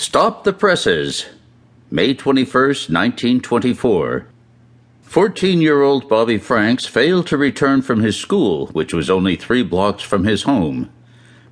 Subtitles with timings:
[0.00, 1.26] Stop the Presses,
[1.90, 4.26] May 21st, 1924.
[5.02, 9.62] 14 year old Bobby Franks failed to return from his school, which was only three
[9.62, 10.88] blocks from his home.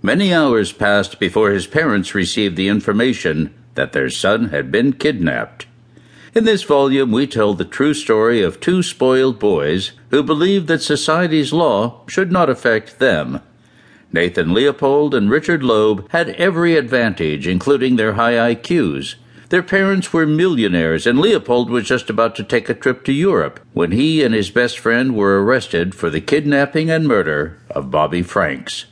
[0.00, 5.66] Many hours passed before his parents received the information that their son had been kidnapped.
[6.34, 10.80] In this volume, we tell the true story of two spoiled boys who believed that
[10.80, 13.42] society's law should not affect them.
[14.10, 19.16] Nathan Leopold and Richard Loeb had every advantage, including their high IQs.
[19.50, 23.60] Their parents were millionaires, and Leopold was just about to take a trip to Europe
[23.72, 28.22] when he and his best friend were arrested for the kidnapping and murder of Bobby
[28.22, 28.86] Franks.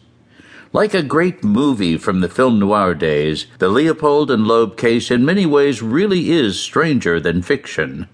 [0.73, 5.25] Like a great movie from the film noir days, the Leopold and Loeb case in
[5.25, 8.09] many ways really is stranger than fiction.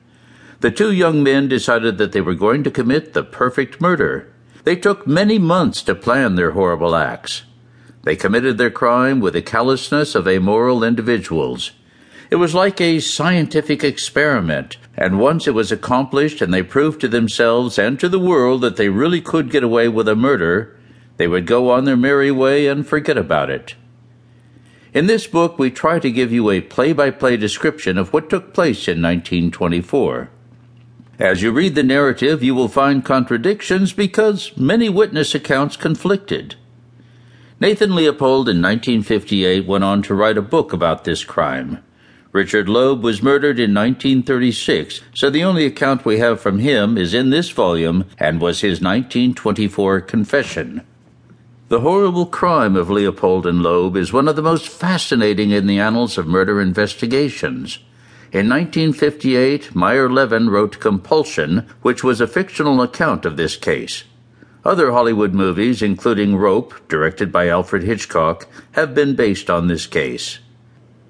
[0.60, 4.31] The two young men decided that they were going to commit the perfect murder.
[4.64, 7.42] They took many months to plan their horrible acts.
[8.04, 11.72] They committed their crime with the callousness of amoral individuals.
[12.30, 17.08] It was like a scientific experiment, and once it was accomplished and they proved to
[17.08, 20.78] themselves and to the world that they really could get away with a murder,
[21.16, 23.74] they would go on their merry way and forget about it.
[24.94, 28.30] In this book, we try to give you a play by play description of what
[28.30, 30.30] took place in 1924.
[31.22, 36.56] As you read the narrative, you will find contradictions because many witness accounts conflicted.
[37.60, 41.78] Nathan Leopold in 1958 went on to write a book about this crime.
[42.32, 47.14] Richard Loeb was murdered in 1936, so the only account we have from him is
[47.14, 50.82] in this volume and was his 1924 confession.
[51.68, 55.78] The horrible crime of Leopold and Loeb is one of the most fascinating in the
[55.78, 57.78] annals of murder investigations.
[58.32, 64.04] In 1958, Meyer Levin wrote Compulsion, which was a fictional account of this case.
[64.64, 70.38] Other Hollywood movies, including Rope, directed by Alfred Hitchcock, have been based on this case.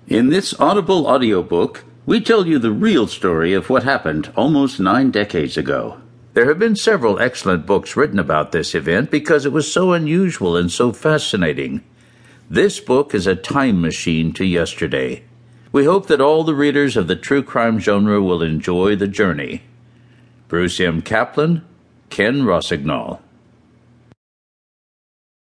[0.09, 5.12] In this Audible audiobook, we tell you the real story of what happened almost nine
[5.12, 5.98] decades ago.
[6.34, 10.56] There have been several excellent books written about this event because it was so unusual
[10.56, 11.84] and so fascinating.
[12.50, 15.22] This book is a time machine to yesterday.
[15.72, 19.62] We hope that all the readers of the true crime genre will enjoy the journey.
[20.47, 21.00] Bruce M.
[21.00, 21.62] Caplan,
[22.10, 23.22] Ken Rossignol.